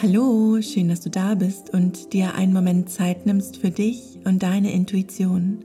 Hallo, 0.00 0.62
schön, 0.62 0.90
dass 0.90 1.00
du 1.00 1.10
da 1.10 1.34
bist 1.34 1.74
und 1.74 2.12
dir 2.12 2.36
einen 2.36 2.52
Moment 2.52 2.88
Zeit 2.88 3.26
nimmst 3.26 3.56
für 3.56 3.70
dich 3.70 4.20
und 4.24 4.44
deine 4.44 4.72
Intuition. 4.72 5.64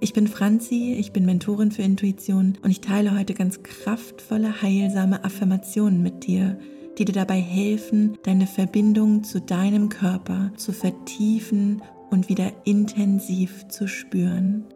Ich 0.00 0.12
bin 0.12 0.28
Franzi, 0.28 0.94
ich 0.98 1.12
bin 1.12 1.24
Mentorin 1.24 1.70
für 1.72 1.80
Intuition 1.80 2.58
und 2.60 2.70
ich 2.70 2.82
teile 2.82 3.18
heute 3.18 3.32
ganz 3.32 3.62
kraftvolle, 3.62 4.60
heilsame 4.60 5.24
Affirmationen 5.24 6.02
mit 6.02 6.26
dir, 6.26 6.58
die 6.98 7.06
dir 7.06 7.14
dabei 7.14 7.40
helfen, 7.40 8.18
deine 8.24 8.46
Verbindung 8.46 9.24
zu 9.24 9.40
deinem 9.40 9.88
Körper 9.88 10.52
zu 10.58 10.72
vertiefen 10.72 11.80
und 12.10 12.28
wieder 12.28 12.52
intensiv 12.64 13.66
zu 13.68 13.88
spüren. 13.88 14.66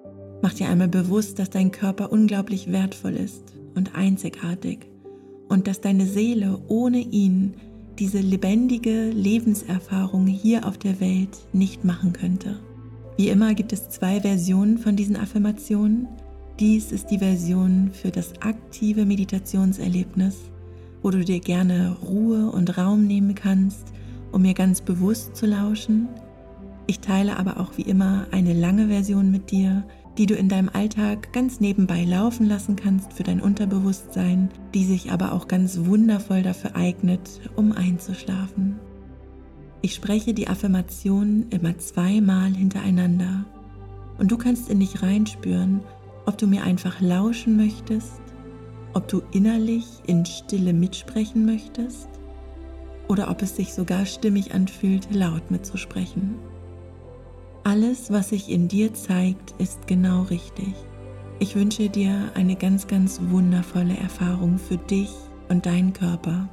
Mach 0.41 0.55
dir 0.55 0.71
einmal 0.71 0.89
bewusst, 0.89 1.39
dass 1.39 1.51
dein 1.51 1.73
Körper 1.73 2.11
unglaublich 2.11 2.73
wertvoll 2.73 3.17
ist 3.17 3.53
und 3.75 3.95
einzigartig 3.97 4.89
und 5.51 5.67
dass 5.67 5.83
deine 5.83 6.07
Seele 6.07 6.59
ohne 6.69 7.01
ihn 7.01 7.55
diese 7.99 8.21
lebendige 8.21 9.11
Lebenserfahrung 9.11 10.27
hier 10.27 10.67
auf 10.67 10.79
der 10.79 11.01
Welt 11.01 11.37
nicht 11.53 11.85
machen 11.85 12.13
könnte. 12.13 12.59
Wie 13.17 13.29
immer 13.29 13.55
gibt 13.55 13.73
es 13.73 13.89
zwei 13.89 14.21
Versionen 14.21 14.79
von 14.79 14.95
diesen 14.95 15.17
Affirmationen. 15.17 16.07
Dies 16.61 16.93
ist 16.93 17.11
die 17.11 17.19
Version 17.19 17.91
für 17.93 18.11
das 18.11 18.41
aktive 18.41 19.05
Meditationserlebnis, 19.05 20.37
wo 21.03 21.11
du 21.11 21.25
dir 21.25 21.41
gerne 21.41 21.97
Ruhe 22.03 22.51
und 22.51 22.79
Raum 22.79 23.07
nehmen 23.07 23.35
kannst, 23.35 23.93
um 24.31 24.43
mir 24.43 24.55
ganz 24.55 24.81
bewusst 24.81 25.37
zu 25.37 25.47
lauschen. 25.47 26.09
Ich 26.87 27.01
teile 27.01 27.37
aber 27.37 27.59
auch 27.59 27.77
wie 27.77 27.83
immer 27.83 28.27
eine 28.31 28.55
lange 28.55 28.89
Version 28.89 29.31
mit 29.31 29.51
dir, 29.51 29.85
die 30.19 30.27
du 30.27 30.35
in 30.35 30.49
deinem 30.49 30.69
Alltag 30.73 31.33
ganz 31.33 31.61
nebenbei 31.61 32.05
laufen 32.05 32.47
lassen 32.47 32.75
kannst 32.75 33.13
für 33.13 33.23
dein 33.23 33.41
Unterbewusstsein, 33.41 34.51
die 34.75 34.85
sich 34.85 35.13
aber 35.13 35.33
auch 35.33 35.47
ganz 35.47 35.85
wundervoll 35.85 36.43
dafür 36.43 36.75
eignet, 36.75 37.41
um 37.55 37.71
einzuschlafen. 37.71 38.81
Ich 39.81 39.95
spreche 39.95 40.35
die 40.35 40.49
Affirmation 40.49 41.47
immer 41.51 41.79
zweimal 41.79 42.53
hintereinander 42.53 43.45
und 44.19 44.33
du 44.33 44.37
kannst 44.37 44.69
in 44.69 44.81
dich 44.81 45.03
reinspüren, 45.03 45.81
ob 46.27 46.37
du 46.37 46.49
mir 46.49 46.65
einfach 46.65 47.01
lauschen 47.01 47.57
möchtest, 47.57 48.21
ob 48.95 49.07
du 49.07 49.23
innerlich 49.31 49.87
in 50.07 50.27
Stille 50.27 50.73
mitsprechen 50.73 51.47
möchtest 51.47 52.09
oder 53.07 53.31
ob 53.31 53.41
es 53.41 53.55
sich 53.55 53.73
sogar 53.73 54.05
stimmig 54.05 54.53
anfühlt, 54.53 55.15
laut 55.15 55.53
mitzusprechen. 55.53 56.35
Alles, 57.69 58.11
was 58.11 58.31
sich 58.31 58.49
in 58.49 58.67
dir 58.67 58.95
zeigt, 58.95 59.55
ist 59.59 59.87
genau 59.87 60.23
richtig. 60.23 60.73
Ich 61.39 61.55
wünsche 61.55 61.91
dir 61.91 62.33
eine 62.33 62.57
ganz, 62.57 62.87
ganz 62.87 63.21
wundervolle 63.29 63.95
Erfahrung 63.95 64.57
für 64.57 64.79
dich 64.79 65.11
und 65.51 65.67
deinen 65.67 65.93
Körper. 65.93 66.49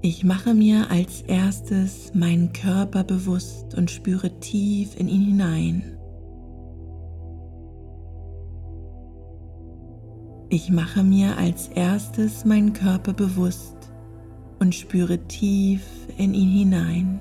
Ich 0.00 0.24
mache 0.24 0.54
mir 0.54 0.90
als 0.90 1.20
erstes 1.20 2.14
meinen 2.14 2.54
Körper 2.54 3.04
bewusst 3.04 3.74
und 3.76 3.90
spüre 3.90 4.40
tief 4.40 4.98
in 4.98 5.08
ihn 5.08 5.24
hinein. 5.24 5.95
Ich 10.48 10.70
mache 10.70 11.02
mir 11.02 11.36
als 11.38 11.68
erstes 11.68 12.44
meinen 12.44 12.72
Körper 12.72 13.12
bewusst 13.12 13.76
und 14.60 14.76
spüre 14.76 15.18
tief 15.26 15.82
in 16.18 16.34
ihn 16.34 16.48
hinein. 16.48 17.20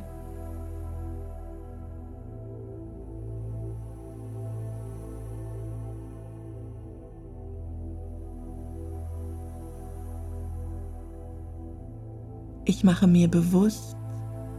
Ich 12.66 12.84
mache 12.84 13.08
mir 13.08 13.28
bewusst, 13.28 13.96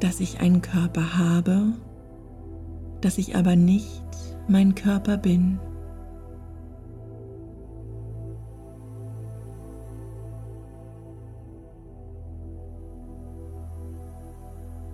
dass 0.00 0.18
ich 0.18 0.40
einen 0.40 0.60
Körper 0.60 1.16
habe, 1.18 1.72
dass 3.00 3.18
ich 3.18 3.36
aber 3.36 3.54
nicht 3.54 4.02
mein 4.48 4.74
Körper 4.74 5.16
bin. 5.16 5.60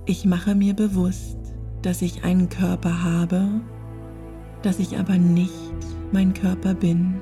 Ich 0.05 0.25
mache 0.25 0.57
mir 0.57 0.75
bewusst, 0.75 1.39
dass 1.83 2.03
ich 2.03 2.25
einen 2.25 2.49
Körper 2.49 3.05
habe, 3.05 3.49
dass 4.63 4.81
ich 4.81 4.99
aber 4.99 5.17
nicht 5.17 5.53
mein 6.11 6.35
Körper 6.35 6.75
bin. 6.75 7.21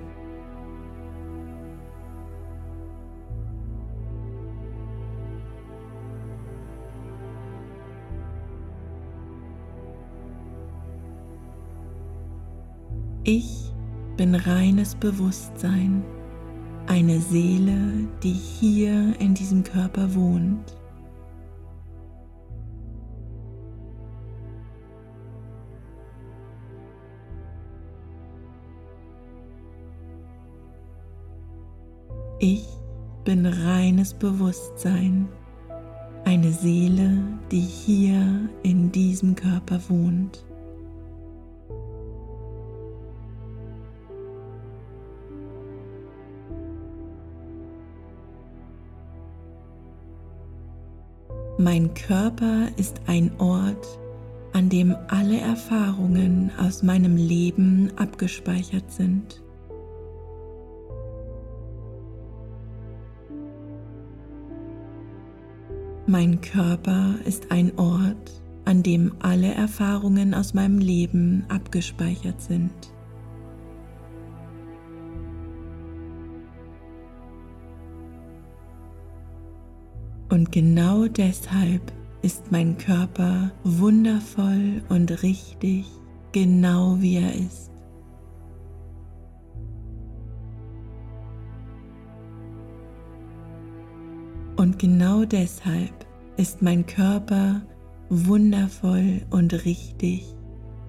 Ich 13.25 13.75
bin 14.17 14.35
reines 14.35 14.95
Bewusstsein, 14.95 16.03
eine 16.87 17.21
Seele, 17.21 18.09
die 18.23 18.33
hier 18.33 19.15
in 19.21 19.35
diesem 19.35 19.65
Körper 19.65 20.15
wohnt. 20.15 20.80
Ich 32.43 32.65
bin 33.25 33.45
reines 33.45 34.15
Bewusstsein, 34.15 35.29
eine 36.25 36.51
Seele, 36.53 37.23
die 37.51 37.61
hier 37.61 38.49
in 38.63 38.91
diesem 38.91 39.35
Körper 39.35 39.79
wohnt. 39.91 40.43
Mein 51.59 51.93
Körper 51.93 52.69
ist 52.79 53.03
ein 53.07 53.39
Ort, 53.39 53.87
an 54.55 54.71
dem 54.71 54.97
alle 55.09 55.39
Erfahrungen 55.39 56.51
aus 56.59 56.83
meinem 56.83 57.19
Leben 57.19 57.93
abgespeichert 57.97 58.91
sind. 58.91 59.43
Mein 66.11 66.41
Körper 66.41 67.15
ist 67.25 67.53
ein 67.53 67.71
Ort, 67.79 68.43
an 68.65 68.83
dem 68.83 69.13
alle 69.21 69.55
Erfahrungen 69.55 70.35
aus 70.35 70.55
meinem 70.55 70.79
Leben 70.79 71.45
abgespeichert 71.49 72.41
sind. 72.41 72.73
Und 80.31 80.51
genau 80.51 81.07
deshalb 81.07 81.93
ist 82.23 82.51
mein 82.51 82.77
Körper 82.77 83.53
wundervoll 83.63 84.83
und 84.89 85.23
richtig, 85.23 85.87
genau 86.33 86.97
wie 86.99 87.19
er 87.19 87.37
ist. 87.37 87.70
Genau 94.81 95.27
deshalb 95.27 96.07
ist 96.39 96.63
mein 96.63 96.87
Körper 96.87 97.61
wundervoll 98.09 99.21
und 99.29 99.53
richtig, 99.67 100.25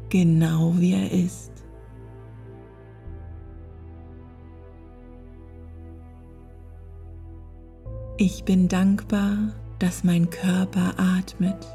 genau 0.09 0.73
wie 0.77 0.93
er 0.93 1.11
ist. 1.11 1.51
Ich 8.17 8.45
bin 8.45 8.69
dankbar, 8.69 9.53
dass 9.79 10.05
mein 10.05 10.29
Körper 10.29 10.93
atmet 10.97 11.67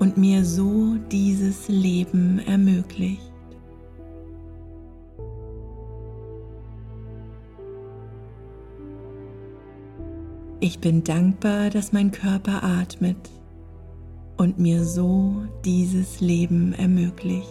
und 0.00 0.18
mir 0.18 0.44
so 0.44 0.96
dieses 1.10 1.68
Leben 1.68 2.40
ermöglicht. 2.40 3.33
Ich 10.64 10.78
bin 10.78 11.04
dankbar, 11.04 11.68
dass 11.68 11.92
mein 11.92 12.10
Körper 12.10 12.64
atmet 12.64 13.18
und 14.38 14.58
mir 14.58 14.82
so 14.82 15.44
dieses 15.62 16.22
Leben 16.22 16.72
ermöglicht. 16.72 17.46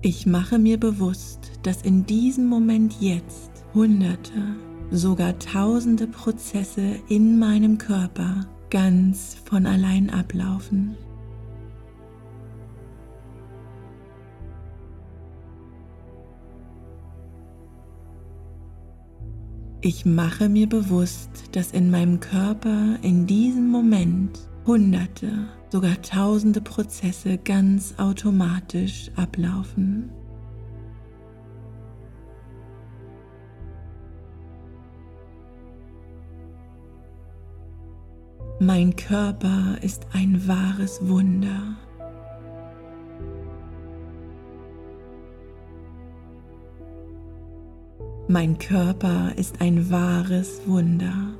Ich 0.00 0.24
mache 0.24 0.58
mir 0.58 0.80
bewusst, 0.80 1.40
dass 1.62 1.82
in 1.82 2.06
diesem 2.06 2.46
Moment 2.46 2.94
jetzt 3.00 3.50
Hunderte, 3.74 4.56
sogar 4.96 5.38
tausende 5.38 6.06
Prozesse 6.06 7.00
in 7.08 7.38
meinem 7.38 7.78
Körper 7.78 8.46
ganz 8.70 9.36
von 9.44 9.66
allein 9.66 10.10
ablaufen. 10.10 10.96
Ich 19.80 20.06
mache 20.06 20.48
mir 20.48 20.66
bewusst, 20.66 21.28
dass 21.52 21.72
in 21.72 21.90
meinem 21.90 22.18
Körper 22.18 22.96
in 23.02 23.26
diesem 23.26 23.68
Moment 23.68 24.38
hunderte, 24.64 25.30
sogar 25.70 26.00
tausende 26.00 26.62
Prozesse 26.62 27.36
ganz 27.36 27.94
automatisch 27.98 29.10
ablaufen. 29.14 30.10
Mein 38.60 38.94
Körper 38.94 39.78
ist 39.82 40.06
ein 40.12 40.46
wahres 40.46 41.00
Wunder. 41.08 41.76
Mein 48.28 48.56
Körper 48.56 49.32
ist 49.36 49.60
ein 49.60 49.90
wahres 49.90 50.60
Wunder. 50.66 51.34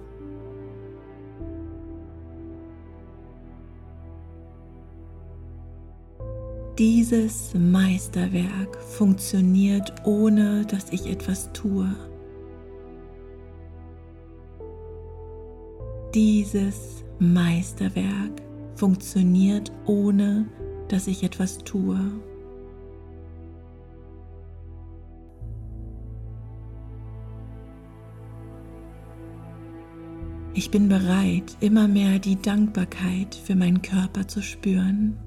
Dieses 6.79 7.55
Meisterwerk 7.55 8.77
funktioniert 8.83 9.93
ohne 10.05 10.67
dass 10.67 10.91
ich 10.91 11.07
etwas 11.07 11.53
tue. 11.53 11.95
Dieses 16.13 17.04
Meisterwerk 17.19 18.43
funktioniert 18.75 19.71
ohne 19.87 20.47
dass 20.89 21.07
ich 21.07 21.23
etwas 21.23 21.59
tue. 21.59 21.99
Ich 30.57 30.71
bin 30.71 30.89
bereit, 30.89 31.57
immer 31.59 31.89
mehr 31.89 32.21
die 32.21 32.41
Dankbarkeit 32.41 33.35
für 33.35 33.57
meinen 33.57 33.83
Körper 33.83 34.29
zu 34.29 34.41
spüren. 34.41 35.19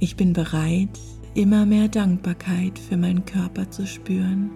Ich 0.00 0.16
bin 0.16 0.34
bereit, 0.34 0.98
immer 1.34 1.64
mehr 1.64 1.88
Dankbarkeit 1.88 2.78
für 2.78 2.96
meinen 2.96 3.24
Körper 3.24 3.70
zu 3.70 3.86
spüren. 3.86 4.50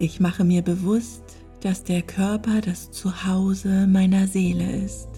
Ich 0.00 0.20
mache 0.20 0.44
mir 0.44 0.62
bewusst, 0.62 1.24
dass 1.60 1.82
der 1.82 2.02
Körper 2.02 2.60
das 2.60 2.92
Zuhause 2.92 3.88
meiner 3.88 4.28
Seele 4.28 4.70
ist. 4.84 5.08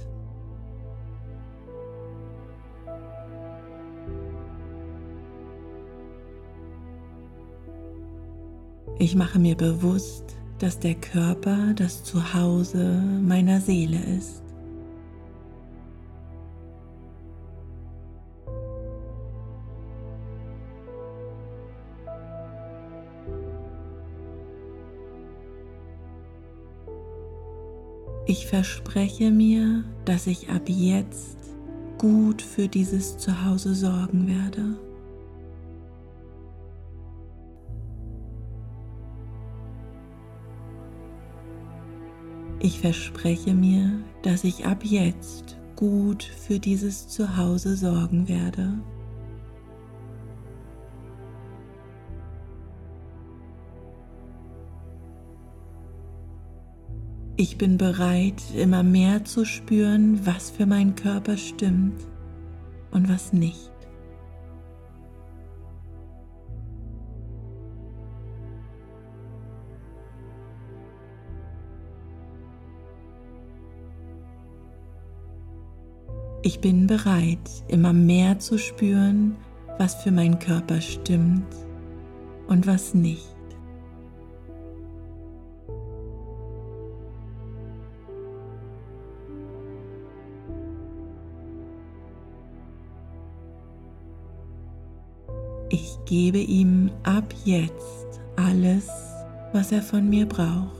Ich 8.98 9.14
mache 9.16 9.38
mir 9.38 9.56
bewusst, 9.56 10.39
dass 10.60 10.78
der 10.78 10.94
Körper 10.94 11.72
das 11.74 12.04
Zuhause 12.04 13.02
meiner 13.22 13.60
Seele 13.60 13.98
ist. 14.18 14.42
Ich 28.26 28.46
verspreche 28.46 29.30
mir, 29.30 29.82
dass 30.04 30.28
ich 30.28 30.50
ab 30.50 30.62
jetzt 30.66 31.38
gut 31.98 32.42
für 32.42 32.68
dieses 32.68 33.18
Zuhause 33.18 33.74
sorgen 33.74 34.28
werde. 34.28 34.89
Ich 42.62 42.80
verspreche 42.80 43.54
mir, 43.54 43.90
dass 44.22 44.44
ich 44.44 44.66
ab 44.66 44.84
jetzt 44.84 45.56
gut 45.76 46.22
für 46.22 46.58
dieses 46.58 47.08
Zuhause 47.08 47.74
sorgen 47.74 48.28
werde. 48.28 48.74
Ich 57.38 57.56
bin 57.56 57.78
bereit, 57.78 58.42
immer 58.54 58.82
mehr 58.82 59.24
zu 59.24 59.46
spüren, 59.46 60.26
was 60.26 60.50
für 60.50 60.66
meinen 60.66 60.94
Körper 60.94 61.38
stimmt 61.38 61.98
und 62.90 63.08
was 63.08 63.32
nicht. 63.32 63.70
Ich 76.42 76.60
bin 76.60 76.86
bereit, 76.86 77.38
immer 77.68 77.92
mehr 77.92 78.38
zu 78.38 78.56
spüren, 78.56 79.36
was 79.78 80.02
für 80.02 80.10
meinen 80.10 80.38
Körper 80.38 80.80
stimmt 80.80 81.54
und 82.48 82.66
was 82.66 82.94
nicht. 82.94 83.28
Ich 95.68 95.98
gebe 96.06 96.38
ihm 96.38 96.90
ab 97.02 97.34
jetzt 97.44 98.20
alles, 98.36 98.88
was 99.52 99.72
er 99.72 99.82
von 99.82 100.08
mir 100.08 100.26
braucht. 100.26 100.79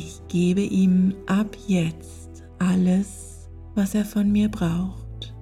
Ich 0.00 0.22
gebe 0.28 0.60
ihm 0.60 1.12
ab 1.26 1.56
jetzt 1.66 2.44
alles, 2.60 3.50
was 3.74 3.96
er 3.96 4.04
von 4.04 4.30
mir 4.30 4.48
braucht. 4.48 5.34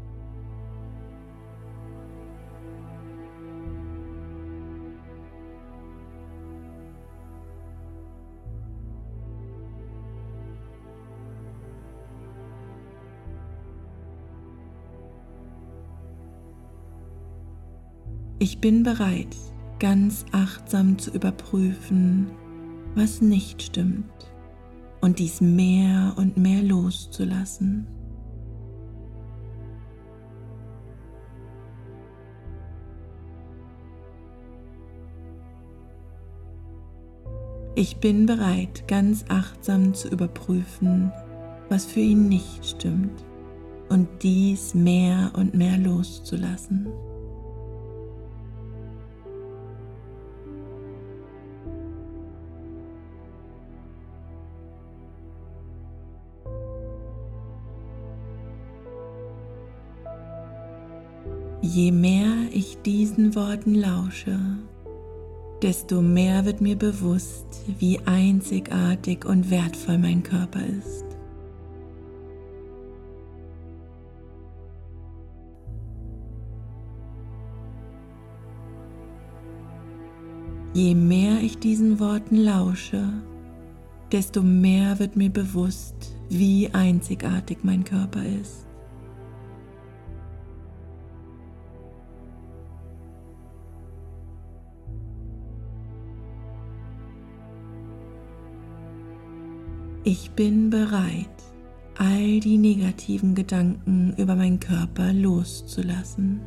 Ich 18.38 18.58
bin 18.62 18.84
bereit, 18.84 19.36
ganz 19.78 20.24
achtsam 20.32 20.98
zu 20.98 21.10
überprüfen, 21.10 22.30
was 22.94 23.20
nicht 23.20 23.60
stimmt 23.60 24.32
und 25.06 25.20
dies 25.20 25.40
mehr 25.40 26.14
und 26.16 26.36
mehr 26.36 26.64
loszulassen. 26.64 27.86
Ich 37.76 37.98
bin 37.98 38.26
bereit, 38.26 38.88
ganz 38.88 39.24
achtsam 39.28 39.94
zu 39.94 40.08
überprüfen, 40.08 41.12
was 41.68 41.86
für 41.86 42.00
ihn 42.00 42.28
nicht 42.28 42.66
stimmt 42.66 43.24
und 43.88 44.08
dies 44.24 44.74
mehr 44.74 45.30
und 45.36 45.54
mehr 45.54 45.78
loszulassen. 45.78 46.88
Je 61.76 61.92
mehr 61.92 62.32
ich 62.54 62.78
diesen 62.86 63.34
Worten 63.34 63.74
lausche, 63.74 64.38
desto 65.60 66.00
mehr 66.00 66.46
wird 66.46 66.62
mir 66.62 66.74
bewusst, 66.74 67.44
wie 67.78 67.98
einzigartig 68.06 69.26
und 69.26 69.50
wertvoll 69.50 69.98
mein 69.98 70.22
Körper 70.22 70.60
ist. 70.64 71.04
Je 80.72 80.94
mehr 80.94 81.42
ich 81.42 81.58
diesen 81.58 82.00
Worten 82.00 82.36
lausche, 82.36 83.06
desto 84.10 84.42
mehr 84.42 84.98
wird 84.98 85.14
mir 85.14 85.28
bewusst, 85.28 86.16
wie 86.30 86.70
einzigartig 86.72 87.58
mein 87.64 87.84
Körper 87.84 88.24
ist. 88.24 88.65
Ich 100.08 100.30
bin 100.30 100.70
bereit, 100.70 101.26
all 101.98 102.38
die 102.38 102.58
negativen 102.58 103.34
Gedanken 103.34 104.14
über 104.16 104.36
meinen 104.36 104.60
Körper 104.60 105.12
loszulassen. 105.12 106.42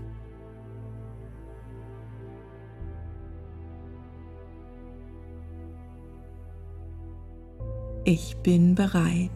Ich 8.06 8.38
bin 8.38 8.76
bereit, 8.76 9.30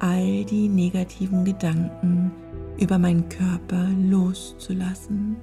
all 0.00 0.44
die 0.44 0.68
negativen 0.68 1.46
Gedanken 1.46 2.30
über 2.78 2.98
meinen 2.98 3.26
Körper 3.30 3.88
loszulassen. 4.06 5.36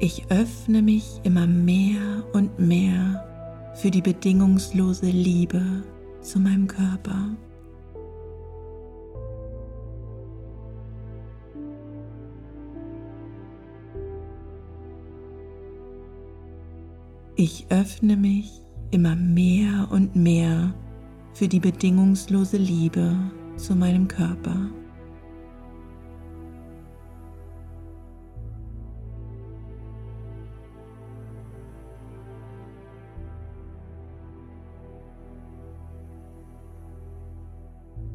Ich 0.00 0.26
öffne 0.28 0.82
mich 0.82 1.20
immer 1.22 1.46
mehr 1.46 2.24
und 2.32 2.58
mehr 2.58 3.72
für 3.74 3.90
die 3.90 4.02
bedingungslose 4.02 5.06
Liebe 5.06 5.62
zu 6.20 6.40
meinem 6.40 6.66
Körper. 6.66 7.36
Ich 17.36 17.66
öffne 17.68 18.16
mich 18.16 18.62
immer 18.90 19.16
mehr 19.16 19.88
und 19.90 20.14
mehr 20.14 20.74
für 21.32 21.48
die 21.48 21.60
bedingungslose 21.60 22.56
Liebe 22.56 23.16
zu 23.56 23.74
meinem 23.74 24.06
Körper. 24.06 24.70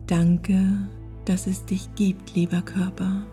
Danke, 0.09 0.89
dass 1.25 1.45
es 1.45 1.65
dich 1.65 1.93
gibt, 1.93 2.33
lieber 2.33 2.63
Körper. 2.63 3.27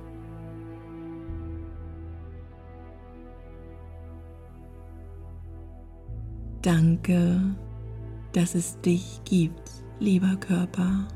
Danke, 6.60 7.40
dass 8.34 8.54
es 8.54 8.78
dich 8.82 9.22
gibt, 9.24 9.70
lieber 10.00 10.36
Körper. 10.36 11.08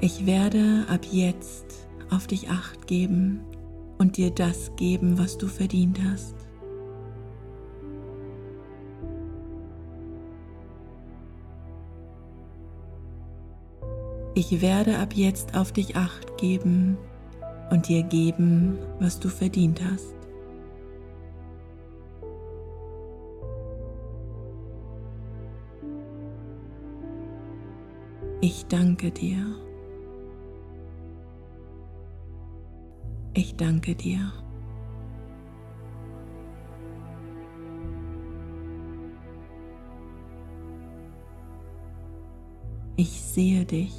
Ich 0.00 0.26
werde 0.26 0.84
ab 0.88 1.06
jetzt 1.12 1.86
auf 2.10 2.26
dich 2.26 2.50
acht 2.50 2.88
geben 2.88 3.44
und 4.00 4.16
dir 4.16 4.30
das 4.30 4.74
geben, 4.76 5.18
was 5.18 5.36
du 5.36 5.46
verdient 5.46 6.00
hast. 6.02 6.34
Ich 14.34 14.62
werde 14.62 14.98
ab 14.98 15.12
jetzt 15.12 15.54
auf 15.54 15.70
dich 15.70 15.96
acht 15.96 16.38
geben 16.38 16.96
und 17.70 17.88
dir 17.88 18.02
geben, 18.02 18.78
was 19.00 19.20
du 19.20 19.28
verdient 19.28 19.82
hast. 19.84 20.14
Ich 28.40 28.64
danke 28.66 29.10
dir. 29.10 29.44
Ich 33.32 33.56
danke 33.56 33.94
dir. 33.94 34.32
Ich 42.96 43.22
sehe 43.22 43.64
dich. 43.64 43.94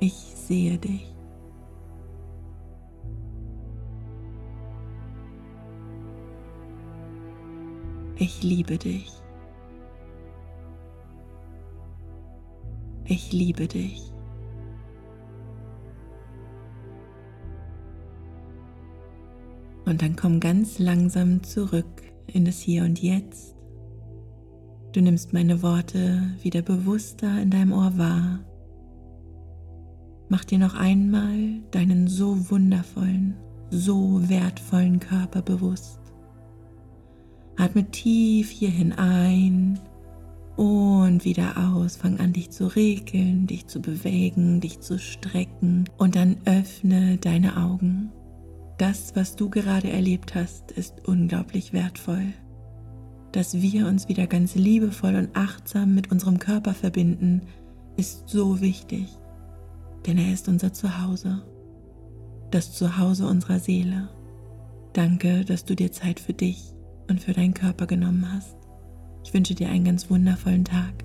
Ich 0.00 0.12
sehe 0.12 0.76
dich. 0.76 1.14
Ich 8.16 8.42
liebe 8.42 8.76
dich. 8.76 9.19
Ich 13.10 13.32
liebe 13.32 13.66
dich. 13.66 14.12
Und 19.84 20.00
dann 20.00 20.14
komm 20.14 20.38
ganz 20.38 20.78
langsam 20.78 21.42
zurück 21.42 22.02
in 22.28 22.44
das 22.44 22.60
Hier 22.60 22.84
und 22.84 23.02
Jetzt. 23.02 23.56
Du 24.92 25.00
nimmst 25.00 25.32
meine 25.32 25.62
Worte 25.62 26.22
wieder 26.42 26.62
bewusster 26.62 27.42
in 27.42 27.50
deinem 27.50 27.72
Ohr 27.72 27.98
wahr 27.98 28.38
Mach 30.30 30.44
dir 30.44 30.60
noch 30.60 30.74
einmal 30.74 31.60
deinen 31.72 32.06
so 32.06 32.50
wundervollen, 32.50 33.34
so 33.70 34.28
wertvollen 34.28 35.00
Körper 35.00 35.42
bewusst. 35.42 35.98
Atme 37.56 37.90
tief 37.90 38.48
hierhin 38.48 38.92
ein 38.92 39.80
und 41.20 41.24
wieder 41.24 41.74
aus. 41.74 41.96
Fang 41.96 42.18
an, 42.18 42.32
dich 42.32 42.50
zu 42.50 42.66
regeln, 42.66 43.46
dich 43.46 43.66
zu 43.66 43.80
bewegen, 43.80 44.60
dich 44.60 44.80
zu 44.80 44.98
strecken 44.98 45.84
und 45.96 46.16
dann 46.16 46.36
öffne 46.44 47.16
deine 47.18 47.56
Augen. 47.56 48.10
Das, 48.78 49.14
was 49.14 49.36
du 49.36 49.50
gerade 49.50 49.90
erlebt 49.90 50.34
hast, 50.34 50.72
ist 50.72 51.06
unglaublich 51.06 51.72
wertvoll. 51.72 52.32
Dass 53.32 53.60
wir 53.60 53.86
uns 53.86 54.08
wieder 54.08 54.26
ganz 54.26 54.54
liebevoll 54.54 55.14
und 55.14 55.36
achtsam 55.36 55.94
mit 55.94 56.10
unserem 56.10 56.38
Körper 56.38 56.74
verbinden, 56.74 57.42
ist 57.96 58.28
so 58.28 58.60
wichtig 58.60 59.06
denn 60.06 60.18
er 60.18 60.32
ist 60.32 60.48
unser 60.48 60.72
Zuhause, 60.72 61.42
das 62.50 62.72
Zuhause 62.72 63.26
unserer 63.26 63.58
Seele. 63.58 64.08
Danke, 64.92 65.44
dass 65.44 65.64
du 65.64 65.76
dir 65.76 65.92
Zeit 65.92 66.18
für 66.18 66.32
dich 66.32 66.74
und 67.08 67.20
für 67.20 67.32
deinen 67.32 67.54
Körper 67.54 67.86
genommen 67.86 68.26
hast. 68.32 68.56
Ich 69.24 69.34
wünsche 69.34 69.54
dir 69.54 69.68
einen 69.68 69.84
ganz 69.84 70.10
wundervollen 70.10 70.64
Tag. 70.64 71.04